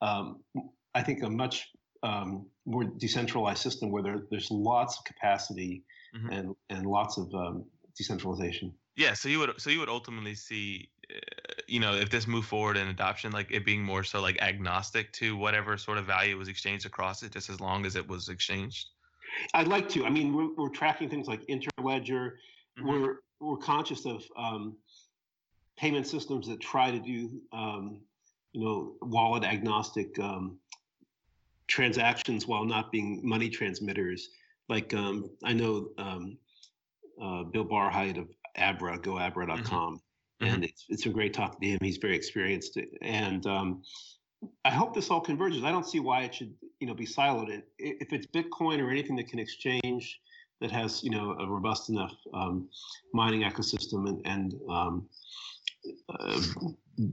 [0.00, 0.38] um,
[0.94, 1.68] I think a much
[2.04, 5.82] um, more decentralized system where there, there's lots of capacity
[6.16, 6.30] mm-hmm.
[6.30, 7.64] and and lots of um,
[7.96, 8.72] decentralization.
[8.96, 11.18] Yeah, so you would so you would ultimately see uh,
[11.66, 15.12] you know, if this moved forward in adoption, like it being more so like agnostic
[15.14, 18.28] to whatever sort of value was exchanged across it, just as long as it was
[18.28, 18.86] exchanged?
[19.54, 20.04] I'd like to.
[20.04, 22.32] I mean, we're, we're tracking things like Interledger.
[22.78, 22.86] Mhm.
[22.86, 24.76] We're we're conscious of um,
[25.76, 28.00] payment systems that try to do, um,
[28.52, 30.58] you know, wallet agnostic um,
[31.68, 34.30] transactions while not being money transmitters.
[34.68, 36.36] Like um, I know um,
[37.22, 40.00] uh, Bill Barhydt of Abra, GoAbra.com,
[40.40, 41.78] and it's it's been great talking to him.
[41.80, 43.82] He's very experienced, and um,
[44.64, 45.64] I hope this all converges.
[45.64, 47.62] I don't see why it should, you know, be siloed.
[47.78, 50.20] If it's Bitcoin or anything that can exchange
[50.60, 52.68] that has, you know, a robust enough um,
[53.12, 55.08] mining ecosystem and, and um,
[56.08, 56.40] uh,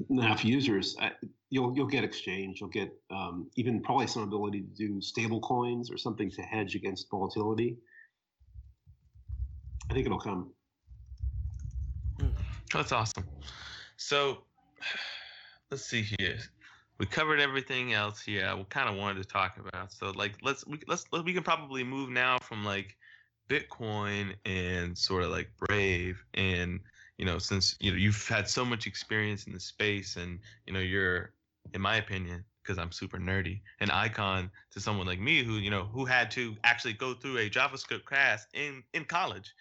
[0.10, 1.12] enough users, I,
[1.50, 2.60] you'll you'll get exchange.
[2.60, 6.76] You'll get um, even probably some ability to do stable coins or something to hedge
[6.76, 7.78] against volatility.
[9.90, 10.52] I think it'll come.
[12.74, 13.26] That's awesome.
[13.98, 14.40] So
[15.70, 16.40] let's see here.
[16.98, 19.92] We covered everything else Yeah, we kind of wanted to talk about.
[19.92, 22.96] So like let's we let's we can probably move now from like
[23.50, 26.80] Bitcoin and sort of like Brave and
[27.18, 30.74] you know since you know you've had so much experience in the space and you
[30.74, 31.34] know you're
[31.74, 35.70] in my opinion because I'm super nerdy an icon to someone like me who you
[35.70, 39.54] know who had to actually go through a JavaScript class in in college.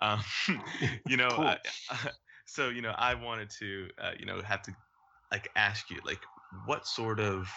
[0.00, 0.20] Um,
[1.06, 1.44] you know, Cool.
[1.46, 1.58] I-
[2.48, 4.72] so you know i wanted to uh, you know have to
[5.32, 6.20] like ask you like
[6.64, 7.48] what sort of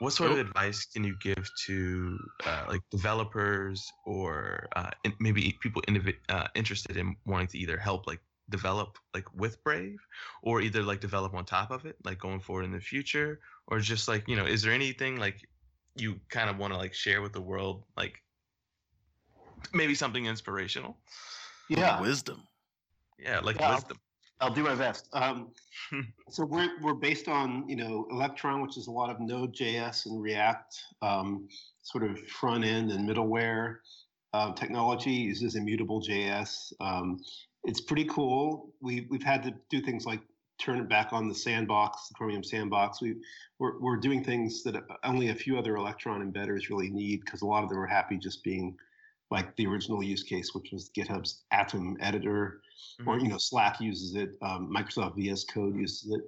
[0.00, 5.56] what sort of advice can you give to uh, like developers or uh, in, maybe
[5.60, 10.00] people indivi- uh, interested in wanting to either help like develop like with brave
[10.42, 13.78] or either like develop on top of it like going forward in the future or
[13.78, 15.46] just like you know is there anything like
[15.96, 18.14] you kind of want to like share with the world like
[19.72, 20.96] maybe something inspirational
[21.68, 22.42] Yeah Wisdom.
[23.18, 23.74] yeah like Yeah.
[23.74, 23.98] wisdom
[24.40, 25.08] I'll do my best.
[25.12, 25.48] Um,
[26.30, 30.22] so we're we're based on you know Electron, which is a lot of Node.js and
[30.22, 31.48] React, um,
[31.82, 33.76] sort of front end and middleware
[34.32, 35.12] uh, technology.
[35.12, 36.72] Uses immutable JS.
[36.80, 37.20] Um,
[37.64, 38.72] it's pretty cool.
[38.80, 40.20] We we've had to do things like
[40.58, 43.02] turn it back on the sandbox, the Chromium sandbox.
[43.02, 43.16] We
[43.58, 47.46] we're we're doing things that only a few other Electron embedders really need because a
[47.46, 48.76] lot of them are happy just being
[49.30, 52.60] like the original use case, which was GitHub's Atom editor
[53.06, 56.22] or you know Slack uses it, um, Microsoft VS Code uses it,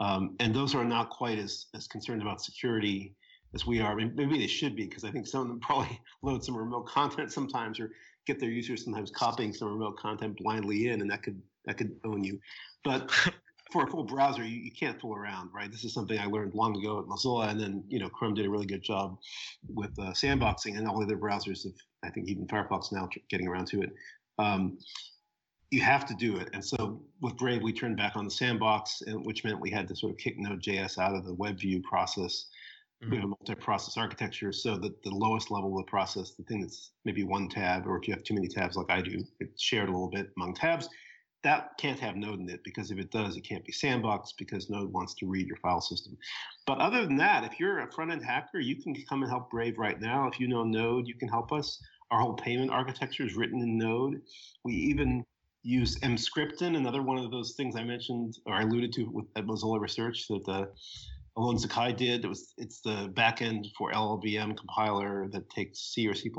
[0.00, 3.14] um, and those are not quite as as concerned about security
[3.54, 3.92] as we are.
[3.92, 6.56] I mean, Maybe they should be because I think some of them probably load some
[6.56, 7.90] remote content sometimes or
[8.26, 11.94] get their users sometimes copying some remote content blindly in, and that could that could
[12.04, 12.40] own you.
[12.84, 13.10] But
[13.70, 15.70] for a full browser, you, you can't fool around, right?
[15.70, 18.46] This is something I learned long ago at Mozilla, and then you know Chrome did
[18.46, 19.18] a really good job
[19.68, 23.48] with uh, sandboxing, and all the other browsers have, I think even Firefox now getting
[23.48, 23.90] around to it.
[24.38, 24.78] Um,
[25.70, 26.48] you have to do it.
[26.54, 29.86] And so with Brave, we turned back on the sandbox, and, which meant we had
[29.88, 32.46] to sort of kick Node.js out of the web view process.
[33.10, 36.62] We have a multi-process architecture, so that the lowest level of the process, the thing
[36.62, 39.62] that's maybe one tab, or if you have too many tabs like I do, it's
[39.62, 40.88] shared a little bit among tabs.
[41.44, 44.70] That can't have Node in it because if it does, it can't be sandboxed because
[44.70, 46.16] Node wants to read your file system.
[46.66, 49.78] But other than that, if you're a front-end hacker, you can come and help Brave
[49.78, 50.26] right now.
[50.26, 51.80] If you know Node, you can help us.
[52.10, 54.20] Our whole payment architecture is written in Node.
[54.64, 55.24] We even
[55.62, 59.46] use Emscripten, another one of those things I mentioned or I alluded to with at
[59.46, 60.66] Mozilla Research that uh,
[61.36, 62.24] Alon Zakai did.
[62.24, 66.30] It was it's the backend for LLVM compiler that takes C or C++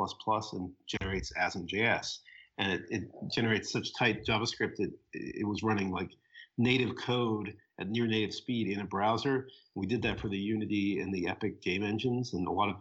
[0.53, 2.17] and generates ASM.js,
[2.59, 6.11] and it, it generates such tight JavaScript that it, was running like
[6.57, 9.47] native code at near native speed in a browser.
[9.75, 12.75] We did that for the Unity and the Epic game engines, and a lot of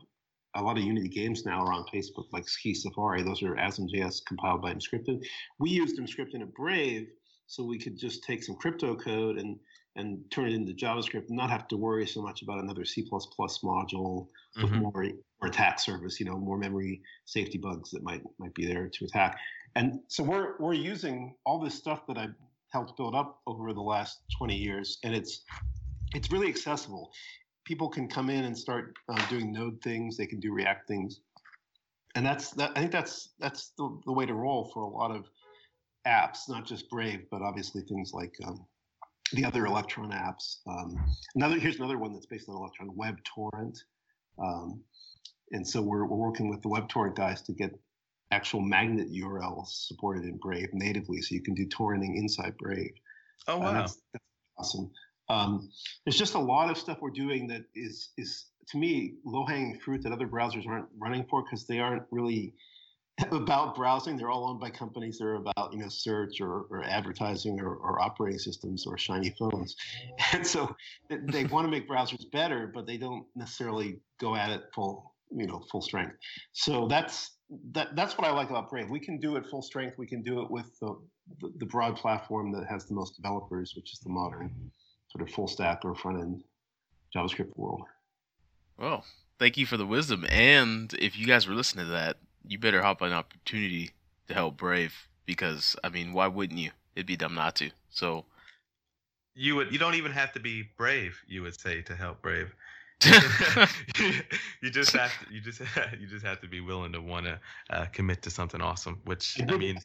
[0.57, 3.23] a lot of Unity games now are on Facebook, like Ski Safari.
[3.23, 5.23] Those are ASM.js compiled by Emscripten.
[5.61, 7.07] We used Emscripten at Brave,
[7.47, 9.59] so we could just take some crypto code and
[9.97, 13.05] and turn it into JavaScript, and not have to worry so much about another C++
[13.11, 14.29] module
[14.63, 14.79] with Mhm.
[14.81, 16.19] more, more attack surface.
[16.21, 19.39] You know, more memory safety bugs that might might be there to attack.
[19.77, 22.35] And so we're we're using all this stuff that I've
[22.73, 25.43] helped build up over the last 20 years, and it's
[26.15, 27.11] it's really accessible.
[27.65, 30.17] People can come in and start uh, doing Node things.
[30.17, 31.21] They can do React things,
[32.15, 32.73] and that's that.
[32.77, 35.29] I think that's that's the, the way to roll for a lot of
[36.07, 38.67] apps, not just Brave, but obviously things like um,
[39.33, 40.57] the other Electron apps.
[40.67, 40.97] Um,
[41.35, 43.79] another here's another one that's based on Electron, WebTorrent,
[44.43, 44.81] um,
[45.53, 47.79] and so we're we're working with the WebTorrent guys to get
[48.31, 52.93] actual magnet URLs supported in Brave natively, so you can do torrenting inside Brave.
[53.47, 53.73] Oh And wow.
[53.73, 54.25] that's, that's
[54.59, 54.91] awesome.
[55.31, 55.71] Um,
[56.05, 59.79] there's just a lot of stuff we're doing that is is to me low hanging
[59.79, 62.55] fruit that other browsers aren't running for because they aren't really
[63.33, 64.17] about browsing.
[64.17, 67.75] They're all owned by companies that are about you know search or, or advertising or,
[67.75, 69.77] or operating systems or shiny phones,
[70.33, 70.75] and so
[71.11, 75.47] they want to make browsers better, but they don't necessarily go at it full you
[75.47, 76.17] know full strength.
[76.53, 77.38] So that's
[77.73, 78.91] that that's what I like about Brave.
[78.91, 79.97] We can do it full strength.
[79.99, 80.99] We can do it with the
[81.41, 84.71] the, the broad platform that has the most developers, which is the modern
[85.11, 86.43] sort of full stack or front end
[87.15, 87.83] JavaScript world.
[88.79, 89.05] Well,
[89.39, 90.27] thank you for the wisdom.
[90.29, 93.91] And if you guys were listening to that, you better hop on an opportunity
[94.29, 96.71] to help Brave because I mean, why wouldn't you?
[96.95, 97.71] It'd be dumb not to.
[97.91, 98.25] So
[99.35, 102.55] you would you don't even have to be brave, you would say, to help Brave.
[104.61, 105.61] you just have to, you just
[106.01, 107.39] you just have to be willing to want to
[107.71, 109.01] uh, commit to something awesome.
[109.05, 109.79] Which I mean,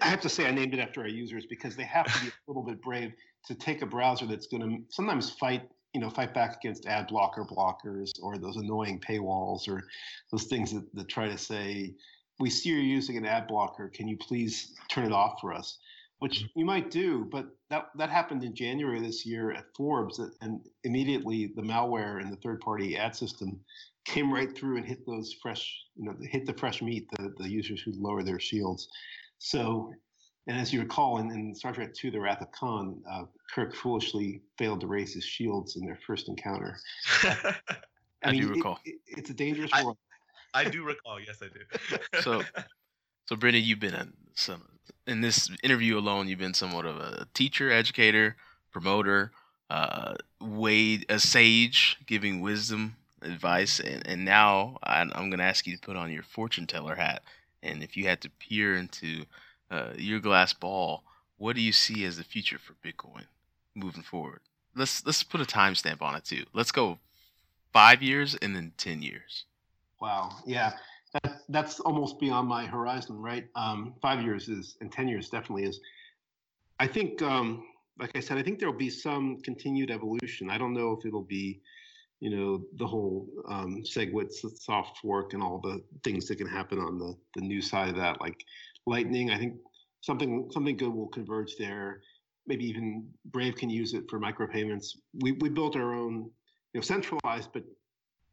[0.00, 2.28] I have to say I named it after our users because they have to be
[2.28, 3.12] a little bit brave
[3.46, 7.08] to take a browser that's going to sometimes fight you know fight back against ad
[7.08, 9.82] blocker blockers or those annoying paywalls or
[10.30, 11.94] those things that, that try to say
[12.38, 15.78] we see you're using an ad blocker can you please turn it off for us
[16.22, 16.60] which mm-hmm.
[16.60, 21.52] you might do but that that happened in january this year at forbes and immediately
[21.56, 23.58] the malware in the third party ad system
[24.04, 27.50] came right through and hit those fresh you know hit the fresh meat the, the
[27.50, 28.88] users who lower their shields
[29.38, 29.92] so
[30.48, 33.76] and as you recall, in, in Star Trek II, The Wrath of Khan, uh, Kirk
[33.76, 36.76] foolishly failed to raise his shields in their first encounter.
[37.22, 37.54] I,
[38.24, 38.80] I mean, do recall.
[38.84, 39.98] It, it, it's a dangerous I, world.
[40.52, 41.20] I do recall.
[41.20, 41.98] Yes, I do.
[42.22, 42.42] so,
[43.28, 44.62] so Brendan, you've been in some
[45.06, 46.28] in this interview alone.
[46.28, 48.36] You've been somewhat of a teacher, educator,
[48.70, 49.32] promoter,
[49.70, 55.66] uh, Wade, a sage, giving wisdom, advice, and and now I'm, I'm going to ask
[55.66, 57.22] you to put on your fortune teller hat.
[57.62, 59.24] And if you had to peer into
[59.70, 61.04] uh, your glass ball,
[61.38, 63.24] what do you see as the future for Bitcoin
[63.74, 64.40] moving forward?
[64.74, 66.44] Let's let's put a timestamp on it too.
[66.52, 66.98] Let's go
[67.72, 69.44] five years and then ten years.
[70.00, 70.72] Wow, yeah,
[71.12, 73.46] that, that's almost beyond my horizon, right?
[73.54, 75.80] Um, five years is and ten years definitely is.
[76.80, 77.64] I think, um,
[77.98, 80.50] like I said, I think there will be some continued evolution.
[80.50, 81.60] I don't know if it'll be,
[82.20, 86.78] you know, the whole um, SegWit soft fork and all the things that can happen
[86.78, 88.44] on the the new side of that, like
[88.86, 89.30] Lightning.
[89.30, 89.54] I think
[90.00, 92.00] something something good will converge there.
[92.46, 94.96] Maybe even Brave can use it for micropayments.
[95.20, 96.30] We we built our own,
[96.72, 97.64] you know, centralized but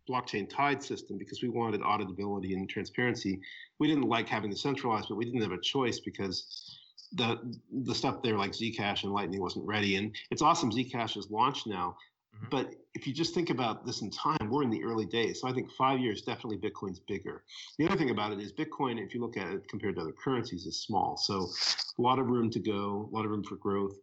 [0.09, 3.39] blockchain tied system because we wanted auditability and transparency.
[3.79, 6.77] We didn't like having the centralized, but we didn't have a choice because
[7.13, 7.39] the
[7.85, 9.95] the stuff there like Zcash and Lightning wasn't ready.
[9.95, 11.95] And it's awesome Zcash is launched now,
[12.39, 12.49] Mm-hmm.
[12.49, 15.41] But if you just think about this in time, we're in the early days.
[15.41, 17.43] So I think five years, definitely Bitcoin's bigger.
[17.77, 20.13] The other thing about it is Bitcoin, if you look at it compared to other
[20.13, 21.17] currencies, is small.
[21.17, 21.49] So
[21.97, 23.97] a lot of room to go, a lot of room for growth.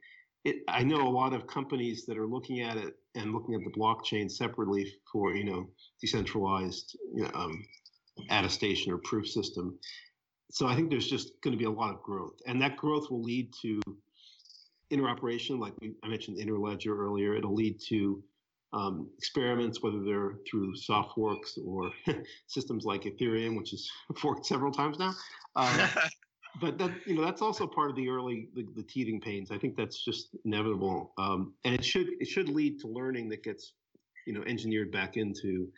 [0.44, 3.62] It, I know a lot of companies that are looking at it and looking at
[3.64, 5.66] the blockchain separately for, you know,
[6.00, 7.64] decentralized you know, um,
[8.30, 9.78] attestation or proof system.
[10.50, 12.40] So I think there's just going to be a lot of growth.
[12.46, 13.80] And that growth will lead to
[14.92, 18.22] interoperation, like we, I mentioned Interledger earlier, it'll lead to
[18.72, 21.90] um, experiments, whether they're through soft forks or
[22.46, 25.14] systems like Ethereum, which is forked several times now.
[25.56, 25.88] Um,
[26.60, 29.50] but that you know that's also part of the early the, the teething pains.
[29.50, 33.42] I think that's just inevitable, um, and it should it should lead to learning that
[33.42, 33.72] gets
[34.26, 35.68] you know engineered back into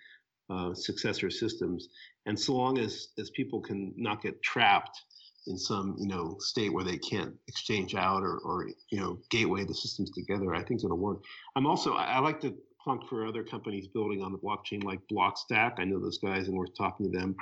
[0.50, 1.88] uh, successor systems.
[2.26, 5.04] And so long as as people can not get trapped
[5.48, 9.64] in some you know state where they can't exchange out or, or you know gateway
[9.64, 11.22] the systems together i think it'll work
[11.56, 15.00] i'm also i, I like to plunk for other companies building on the blockchain like
[15.10, 17.34] blockstack i know those guys and we're talking to them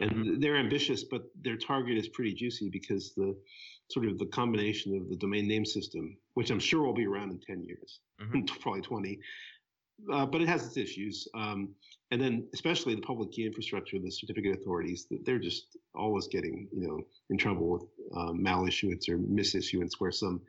[0.00, 0.40] and mm-hmm.
[0.40, 3.34] they're ambitious but their target is pretty juicy because the
[3.90, 7.30] sort of the combination of the domain name system which i'm sure will be around
[7.30, 8.42] in 10 years mm-hmm.
[8.60, 9.18] probably 20
[10.12, 11.28] uh, but it has its issues.
[11.34, 11.70] Um,
[12.10, 16.86] and then, especially the public key infrastructure, the certificate authorities, they're just always getting, you
[16.86, 17.82] know, in trouble with
[18.14, 20.40] um, malissuance or misissuance, where some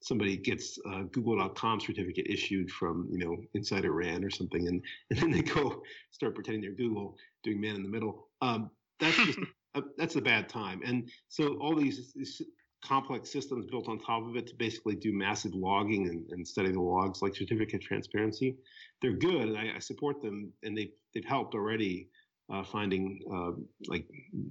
[0.00, 5.18] somebody gets a Google.com certificate issued from, you know, inside Iran or something, and and
[5.18, 8.28] then they go start pretending they're Google, doing man in the middle.
[8.40, 9.38] Um, that's just
[9.74, 10.82] a, that's a bad time.
[10.84, 12.42] And so all these, these
[12.84, 16.72] complex systems built on top of it to basically do massive logging and, and study
[16.72, 18.56] the logs like certificate transparency.
[19.00, 22.08] They're good and I, I support them and they, they've helped already
[22.52, 23.52] uh, finding uh,
[23.86, 24.06] like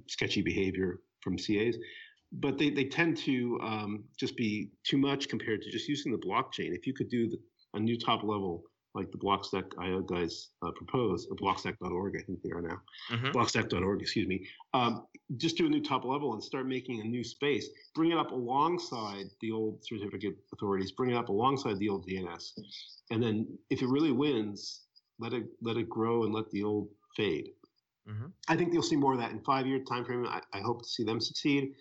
[0.08, 1.76] sketchy behavior from CAs.
[2.32, 6.18] But they, they tend to um, just be too much compared to just using the
[6.18, 6.74] blockchain.
[6.74, 7.38] If you could do the,
[7.74, 12.50] a new top level like the Blockstack.io guys uh, propose, or Blockstack.org, I think they
[12.50, 13.28] are now, mm-hmm.
[13.28, 14.46] Blockstack.org, excuse me.
[14.74, 15.06] Um,
[15.38, 17.68] just do a new top level and start making a new space.
[17.94, 20.92] Bring it up alongside the old certificate authorities.
[20.92, 22.52] Bring it up alongside the old DNS,
[23.10, 24.82] and then if it really wins,
[25.18, 27.50] let it let it grow and let the old fade.
[28.08, 28.26] Mm-hmm.
[28.48, 30.26] I think you'll see more of that in five year time frame.
[30.26, 31.72] I, I hope to see them succeed,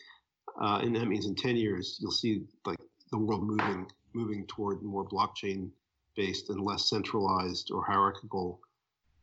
[0.61, 2.77] uh, and that means in ten years you'll see like
[3.11, 5.69] the world moving moving toward more blockchain
[6.15, 8.59] based and less centralized or hierarchical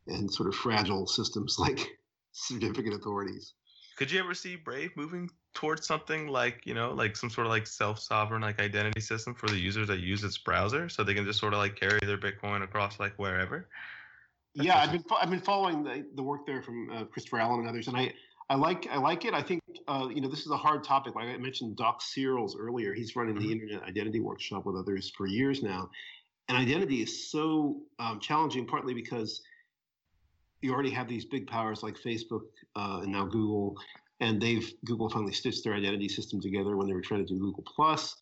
[0.07, 1.97] and sort of fragile systems like
[2.31, 3.53] certificate authorities.
[3.97, 7.51] Could you ever see Brave moving towards something like you know like some sort of
[7.51, 11.25] like self-sovereign like identity system for the users that use its browser, so they can
[11.25, 13.67] just sort of like carry their Bitcoin across like wherever?
[14.55, 17.69] yeah, I've been I've been following the, the work there from uh, Christopher Allen and
[17.69, 18.13] others, and I
[18.49, 19.33] I like I like it.
[19.33, 21.15] I think uh, you know this is a hard topic.
[21.15, 22.93] Like I mentioned, Doc Searls earlier.
[22.93, 23.51] He's running the Mhm.
[23.51, 25.89] Internet Identity Workshop with others for years now,
[26.49, 28.65] and identity is so um, challenging.
[28.65, 29.41] Partly because
[30.61, 32.41] you already have these big powers like Facebook
[32.75, 33.77] uh, and now Google,
[34.19, 37.39] and they've Google finally stitched their identity system together when they were trying to do
[37.39, 38.15] Google Plus,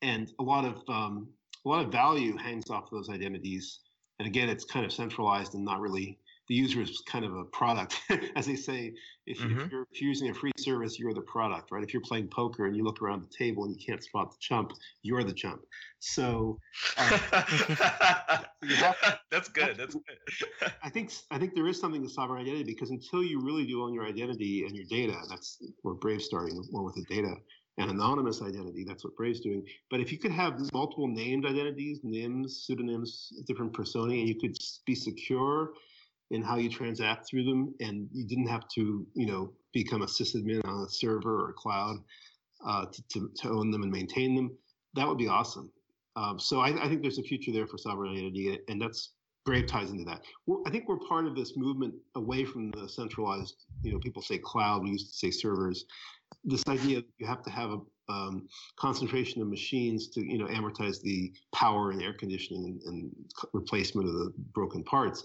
[0.00, 1.28] and a lot of um,
[1.64, 3.80] a lot of value hangs off those identities.
[4.18, 6.18] And again, it's kind of centralized and not really
[6.52, 7.98] the user is kind of a product,
[8.36, 8.92] as they say.
[9.24, 9.64] If, Mhm.
[9.64, 11.82] if, you're, if you're using a free service, you're the product, right?
[11.82, 14.36] If you're playing poker and you look around the table and you can't spot the
[14.38, 15.62] chump, you're the chump.
[16.00, 16.58] So
[16.96, 18.46] have-
[19.30, 19.78] That's good.
[19.78, 20.72] That's good.
[20.82, 23.82] I think I think there is something to sovereign identity because until you really do
[23.82, 27.34] own your identity and your data, that's where Brave's starting more with the data
[27.78, 28.84] and anonymous identity.
[28.86, 29.64] That's what Brave's doing.
[29.90, 34.54] But if you could have multiple named identities, nyms, pseudonyms, different personae, and you could
[34.84, 35.72] be secure
[36.32, 40.06] in how you transact through them, and you didn't have to, you know, become a
[40.06, 41.98] sysadmin on a server or a cloud
[42.66, 44.50] uh, to, to, to own them and maintain them,
[44.94, 45.70] that would be awesome.
[46.16, 49.10] Um, so I, I think there's a future there for sovereign identity, and that's
[49.44, 50.22] Brave ties into that.
[50.46, 53.64] We're, I think we're part of this movement away from the centralized.
[53.82, 54.84] You know, people say cloud.
[54.84, 55.84] We used to say servers.
[56.44, 60.46] This idea that you have to have a um, concentration of machines to you know
[60.46, 63.10] amortize the power and air conditioning and, and
[63.52, 65.24] replacement of the broken parts.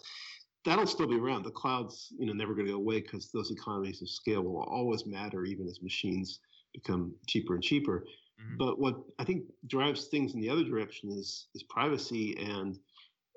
[0.68, 1.44] That'll still be around.
[1.44, 4.64] The cloud's you know never going to go away because those economies of scale will
[4.64, 6.42] always matter, even as machines
[6.74, 8.06] become cheaper and cheaper.
[8.38, 8.58] Mhm.
[8.58, 12.78] But what I think drives things in the other direction is is privacy and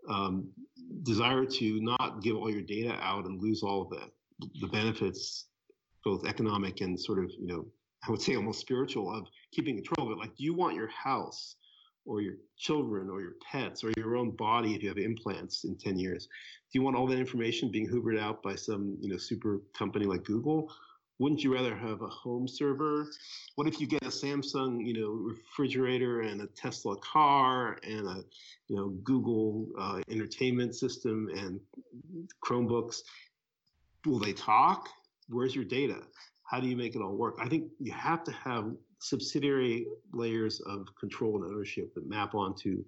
[0.09, 0.51] um,
[1.05, 4.11] desire to not give all your data out and lose all of the
[4.61, 5.47] the benefits,
[6.05, 7.64] both economic and sort of you know
[8.05, 10.21] I would say almost spiritual of keeping control of it.
[10.21, 11.55] Like, do you want your house
[12.11, 15.77] or your children or your pets or your own body if you have implants in
[15.77, 16.27] 10 years?
[16.27, 20.07] Do you want all that information being hoovered out by some you know super company
[20.07, 20.73] like Google?
[21.20, 23.07] Wouldn't you rather have a home server?
[23.55, 28.25] What if you get a Samsung, you know, refrigerator and a Tesla car and a,
[28.68, 31.61] you know, Google uh, entertainment system and
[32.42, 33.03] Chromebooks?
[34.07, 34.88] Will they talk?
[35.29, 35.99] Where's your data?
[36.44, 37.37] How do you make it all work?
[37.38, 42.85] I think you have to have subsidiary layers of control and ownership that map onto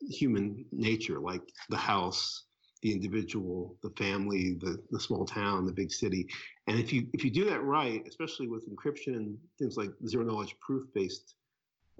[0.00, 2.44] human nature, like the house,
[2.82, 6.28] the individual, the family, the, the small town, the big city.
[6.68, 10.24] And if you if you do that right, especially with encryption and things like zero
[10.24, 11.34] knowledge proof based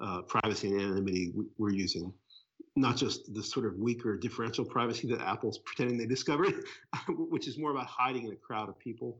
[0.02, 2.12] uh, privacy and anonymity we- we're using,
[2.76, 6.64] not just the sort of weaker differential privacy that Apple's pretending they discovered,
[7.08, 9.18] which is more about hiding in a crowd of people.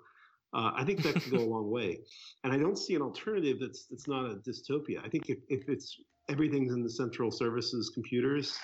[0.55, 2.01] Uh, I think that could go a long way,
[2.45, 5.05] and I don't see an alternative that's that's not a dystopia.
[5.05, 8.59] I think if, if it's everything's in the central services computers,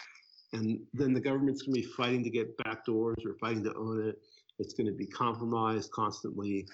[0.53, 4.09] and then the government's going to be fighting to get backdoors or fighting to own
[4.09, 4.17] it.
[4.59, 6.67] It's going to be compromised constantly,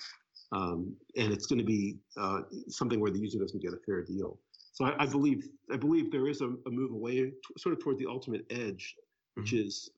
[0.53, 4.05] um, and it's going to be uh, something where the user doesn't get a fair
[4.05, 4.39] deal.
[4.73, 7.83] So I, I believe I believe there is a, a move away, t- sort of
[7.83, 8.95] toward the ultimate edge,
[9.35, 9.91] which is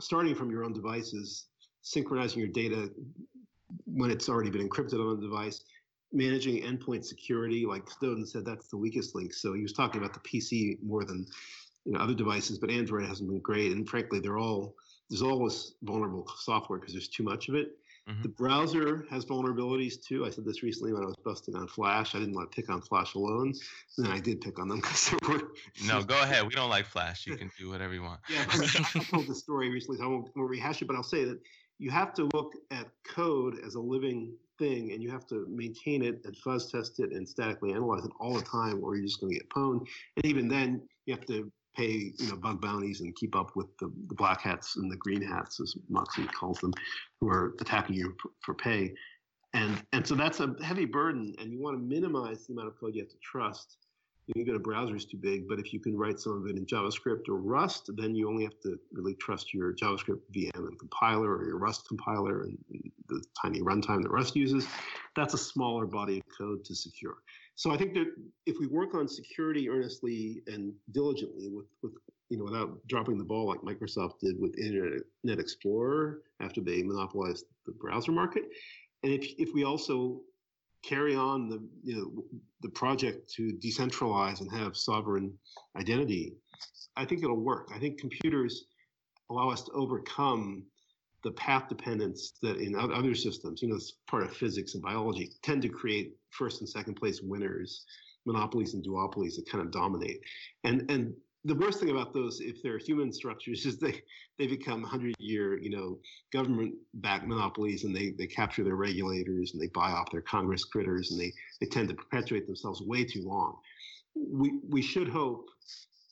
[0.00, 1.46] starting from your own devices,
[1.82, 2.90] synchronizing your data
[3.84, 5.64] when it's already been encrypted on the device,
[6.12, 7.64] managing endpoint security.
[7.66, 9.32] Like Snowden said, that's the weakest link.
[9.32, 11.26] So he was talking about the PC more than
[11.84, 14.76] you know other devices, but Android hasn't been great, and frankly, they're all
[15.10, 17.76] there's always vulnerable software because there's too much of it.
[18.08, 18.22] Mhm.
[18.22, 20.24] The browser has vulnerabilities too.
[20.24, 22.14] I said this recently when I was busting on Flash.
[22.14, 23.52] I didn't want to pick on Flash alone,
[23.96, 25.52] and then I did pick on them because there were
[25.86, 26.44] No, go ahead.
[26.44, 27.26] We don't like Flash.
[27.26, 28.20] You can do whatever you want.
[28.28, 31.24] yeah, I told the story recently, so I won't, won't rehash it, but I'll say
[31.24, 31.38] that
[31.78, 36.02] you have to look at code as a living thing, and you have to maintain
[36.02, 39.20] it and fuzz test it and statically analyze it all the time, or you're just
[39.20, 39.86] going to get pwned.
[40.16, 43.66] And even then, you have to pay you know bug bounties and keep up with
[43.78, 46.72] the, the black hats and the green hats, as Moxie calls them,
[47.20, 48.94] who are attacking you for, pay.
[49.54, 52.78] And and so that's a heavy burden, and you want to minimize the amount of
[52.78, 53.78] code you have to trust
[54.26, 56.56] you can go to browsers too big, but if you can write some of it
[56.56, 60.78] in JavaScript or Rust, then you only have to really trust your JavaScript VM and
[60.78, 62.58] compiler or your Rust compiler and
[63.08, 64.66] the tiny runtime that Rust uses.
[65.16, 67.16] That's a smaller body of code to secure.
[67.56, 68.06] So I think that
[68.46, 71.92] if we work on security earnestly and diligently with, with
[72.28, 75.04] you know, without dropping the ball like Microsoft did with Internet
[75.38, 78.44] Explorer after they monopolized the browser market.
[79.02, 80.22] And if if we also
[80.82, 82.24] carry on the you know
[82.62, 85.32] the project to decentralize and have sovereign
[85.76, 86.34] identity,
[86.96, 87.70] I think it'll work.
[87.74, 88.64] I think computers
[89.30, 90.64] allow us to overcome
[91.24, 95.30] the path dependence that in other systems, you know, it's part of physics and biology,
[95.42, 97.84] tend to create first and second place winners,
[98.26, 100.20] monopolies and duopolies that kind of dominate.
[100.64, 101.14] And and
[101.44, 104.02] the worst thing about those, if they're human structures, is they
[104.38, 105.98] they become hundred year, you know,
[106.32, 110.64] government backed monopolies, and they they capture their regulators and they buy off their Congress
[110.64, 113.56] critters, and they they tend to perpetuate themselves way too long.
[114.14, 115.48] We we should hope,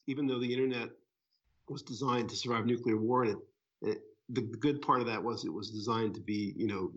[0.06, 0.90] even though the internet
[1.68, 3.38] was designed to survive nuclear war, and it,
[3.82, 3.98] it,
[4.30, 6.90] the good part of that was it was designed to be, you know,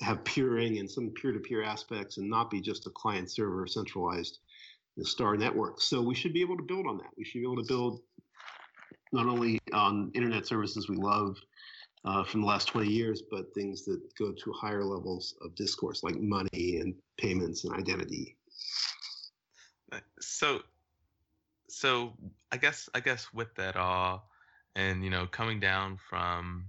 [0.00, 4.38] have peering and some peer-to-peer aspects, and not be just a client-server centralized
[4.96, 5.80] the star network.
[5.80, 7.10] So we should be able to build on that.
[7.16, 8.00] We should be able to build
[9.12, 11.36] not only on internet services we love
[12.04, 16.02] uh, from the last 20 years, but things that go to higher levels of discourse
[16.02, 18.36] like money and payments and identity.
[20.20, 20.62] So,
[21.68, 22.14] so
[22.50, 24.28] I guess I guess with that all,
[24.74, 26.66] and you know, coming down from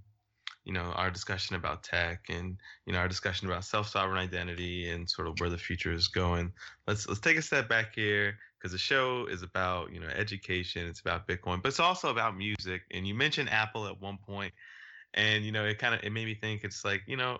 [0.68, 5.10] you know our discussion about tech and you know our discussion about self-sovereign identity and
[5.10, 6.52] sort of where the future is going.
[6.86, 10.86] Let's let's take a step back here because the show is about you know education
[10.88, 14.52] it's about bitcoin but it's also about music and you mentioned apple at one point
[15.14, 17.38] and you know it kind of it made me think it's like you know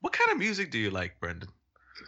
[0.00, 1.48] what kind of music do you like brendan?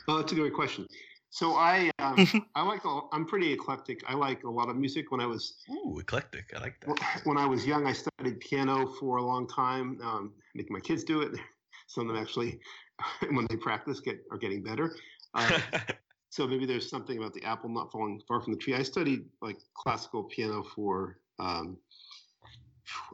[0.07, 0.87] Well that's a great question
[1.33, 4.05] so I um, I like I'm pretty eclectic.
[4.07, 5.11] I like a lot of music.
[5.11, 7.23] When I was ooh eclectic, I like that.
[7.25, 9.99] When I was young, I studied piano for a long time.
[10.05, 11.33] Um, making my kids do it.
[11.87, 12.61] Some of them actually,
[13.31, 14.95] when they practice, get are getting better.
[15.33, 15.59] Uh,
[16.29, 18.75] so maybe there's something about the apple not falling far from the tree.
[18.75, 21.79] I studied like classical piano for um,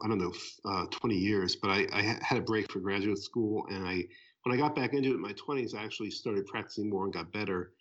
[0.03, 0.33] I don't know
[0.65, 4.03] uh, 20 years, but I, I had a break for graduate school, and I
[4.43, 7.13] when I got back into it in my 20s, I actually started practicing more and
[7.13, 7.71] got better.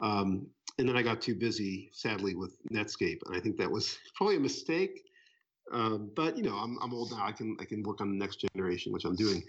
[0.00, 0.46] Um,
[0.78, 4.36] and then I got too busy, sadly, with Netscape, and I think that was probably
[4.36, 5.02] a mistake.
[5.72, 7.24] Um, but you know, I'm I'm old now.
[7.24, 9.42] I can I can work on the next generation, which I'm doing.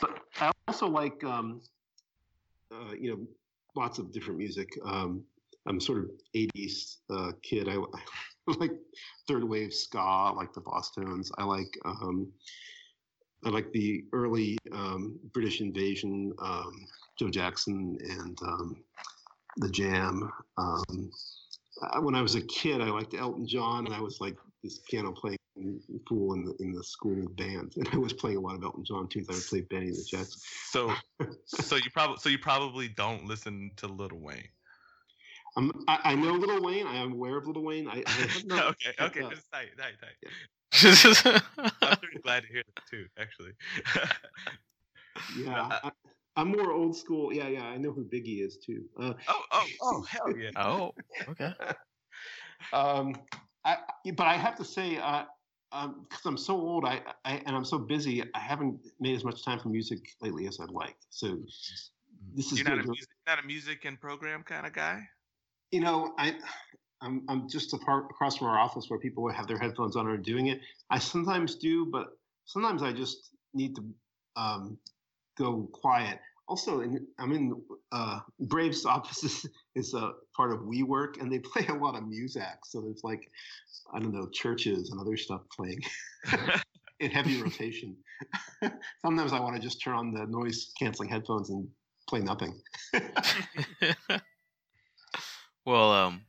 [0.00, 1.62] But I also like um,
[2.70, 3.26] uh, you know
[3.74, 4.68] lots of different music.
[4.84, 5.24] Um,
[5.66, 7.68] I'm sort of 80s uh, kid.
[7.68, 7.76] I,
[8.48, 8.72] I, like
[9.28, 11.30] third wave ska, I like the Bosstones.
[11.38, 12.30] I like um,
[13.44, 16.86] I like the early um, British invasion, um,
[17.18, 18.38] Joe Jackson and
[19.56, 20.30] the Jam.
[20.56, 21.10] Um,
[22.00, 25.12] when I was a kid, I liked Elton John, and I was like this piano
[25.12, 25.38] playing
[26.08, 28.84] fool in the in the school band, and I was playing a lot of Elton
[28.84, 29.28] John tunes.
[29.28, 30.44] I would play Benny the Jets.
[30.70, 30.92] So,
[31.44, 34.48] so you probably so you probably don't listen to Lil Wayne.
[35.56, 36.86] Um, I, I know Lil Wayne.
[36.86, 37.88] I am aware of Lil Wayne.
[37.88, 40.16] I, I not, okay, okay, uh, just tight, tight, tight.
[41.82, 43.52] I'm pretty glad to hear that too, actually.
[45.44, 45.90] yeah, uh, I,
[46.36, 47.32] am more old school.
[47.32, 48.84] Yeah, yeah, I know who Biggie is too.
[48.98, 50.50] Uh, oh, oh, oh, hell yeah.
[50.56, 50.92] Oh,
[51.28, 51.52] okay.
[52.72, 53.14] um,
[53.64, 53.76] I,
[54.14, 55.24] but I have to say, uh,
[55.70, 59.24] because um, I'm so old, I, I, and I'm so busy, I haven't made as
[59.24, 60.96] much time for music lately as I'd like.
[61.10, 61.38] So
[62.34, 65.02] this is You're not a, music, not a music and program kind of guy.
[65.70, 66.36] You know, I
[67.00, 70.18] I'm I'm just apart, across from our office where people have their headphones on and
[70.18, 70.60] are doing it.
[70.90, 72.08] I sometimes do, but
[72.44, 73.84] sometimes I just need to
[74.36, 74.78] um,
[75.36, 76.18] go quiet.
[76.48, 77.60] Also, in, I'm in
[77.92, 82.06] uh, Braves' office is, is a part of WeWork, and they play a lot of
[82.06, 82.58] music.
[82.64, 83.30] So there's like,
[83.94, 85.80] I don't know, churches and other stuff playing
[87.00, 87.96] in heavy rotation.
[89.02, 91.68] Sometimes I want to just turn on the noise canceling headphones and
[92.08, 92.60] play nothing.
[95.64, 96.22] well, um,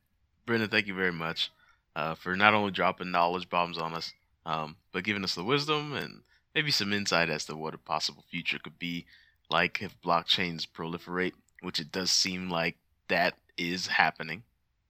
[0.46, 1.52] Brendan, thank you very much
[1.96, 4.14] uh, for not only dropping knowledge bombs on us,
[4.46, 6.22] um, but giving us the wisdom and
[6.56, 9.06] maybe some insight as to what a possible future could be
[9.50, 12.76] like if blockchains proliferate, which it does seem like
[13.08, 14.44] that is happening.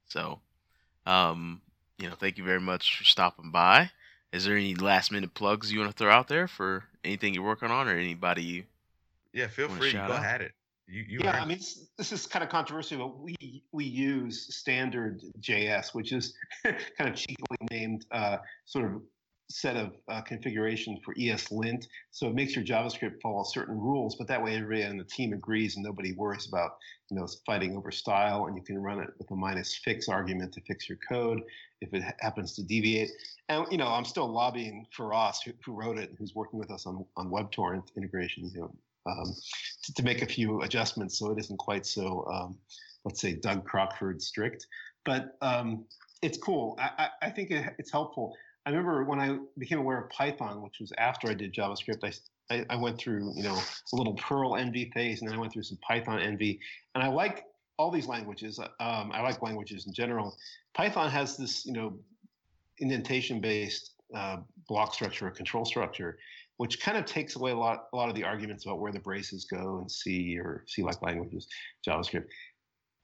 [0.08, 0.40] So,
[1.06, 1.62] um,
[1.98, 3.92] you know, thank you very much for stopping by.
[4.32, 7.44] Is there any last minute plugs you want to throw out there for anything you're
[7.44, 8.64] working on or anybody you
[9.32, 9.92] Yeah, feel free.
[9.94, 10.12] Go out?
[10.12, 10.54] ahead it.
[10.88, 14.54] You, you yeah, I mean, this, this is kind of controversial, but we we use
[14.54, 19.02] standard JS, which is kind of cheaply named uh, sort of
[19.50, 21.88] set of uh, configurations for ESLint.
[22.12, 25.34] So it makes your JavaScript follow certain rules, but that way everybody on the team
[25.34, 26.78] agrees and nobody worries about,
[27.10, 28.46] you know, fighting over style.
[28.46, 31.42] And you can run it with a minus fix argument to fix your code
[31.82, 33.12] if it happens to deviate.
[33.50, 36.72] And, you know, I'm still lobbying Feross, who, who wrote it and who's working with
[36.72, 38.76] us on, on WebTorrent integration, you know,
[39.06, 39.36] um,
[39.84, 42.58] to, to, make a few adjustments so it isn't quite so, um,
[43.04, 44.66] let's say, Doug Crockford strict.
[45.04, 45.84] But um,
[46.22, 46.78] it's cool.
[46.80, 48.34] I, I, I think it, it's helpful.
[48.66, 52.04] I remember when I became aware of Python, which was after I did JavaScript.
[52.04, 52.12] I
[52.50, 55.54] I, I went through you know a little Perl envy phase, and then I went
[55.54, 56.60] through some Python envy,
[56.96, 57.46] and I like
[57.78, 58.60] all these languages.
[58.60, 60.36] Um, I like languages in general.
[60.74, 61.98] Python has this you know
[62.80, 64.38] indentation based uh,
[64.68, 66.18] block structure or control structure,
[66.58, 69.00] which kind of takes away a lot a lot of the arguments about where the
[69.00, 71.48] braces go in C or C like languages,
[71.88, 72.28] JavaScript.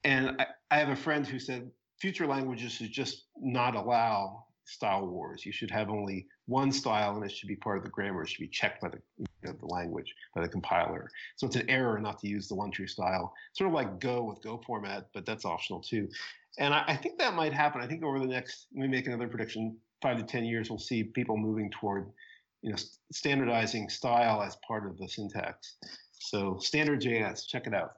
[0.04, 5.06] And I, I have a friend who said future languages should just not allow style
[5.06, 5.44] wars.
[5.44, 8.22] You should have only one style, and it should be part of the grammar.
[8.22, 11.10] It should be checked by the you know, the language by the compiler.
[11.36, 13.32] So it's an error not to use the one true style.
[13.52, 16.08] Sort of like Go with Go format, but that's optional too.
[16.58, 17.80] And I, I think that might happen.
[17.80, 19.76] I think over the next, me make another prediction.
[20.02, 22.10] Five to ten years, we'll see people moving toward,
[22.62, 22.78] you know,
[23.12, 25.76] standardizing style as part of the syntax.
[26.12, 27.92] So standard JS, check it out.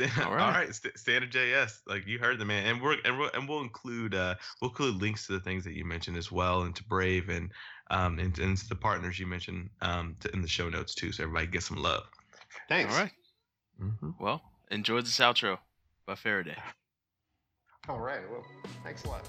[0.00, 0.74] All right, All right.
[0.74, 4.14] St- standard JS, like you heard the man, and we're and we'll, and we'll include
[4.14, 7.28] uh, we'll include links to the things that you mentioned as well, and to Brave
[7.28, 7.50] and
[7.90, 11.12] um and, and to the partners you mentioned um to, in the show notes too,
[11.12, 12.04] so everybody get some love.
[12.68, 12.94] Thanks.
[12.94, 13.12] All right.
[13.82, 14.10] Mm-hmm.
[14.20, 15.58] Well, enjoy this outro
[16.06, 16.56] by Faraday.
[17.88, 18.20] All right.
[18.30, 18.44] Well,
[18.84, 19.28] thanks a lot.